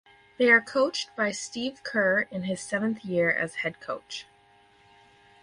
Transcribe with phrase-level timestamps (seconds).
[0.39, 4.25] They are coached by Steve Kerr in his seventh year as head coach.